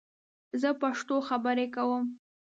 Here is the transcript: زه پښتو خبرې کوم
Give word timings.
زه 0.61 0.69
پښتو 0.81 1.15
خبرې 1.27 1.65
کوم 1.75 2.03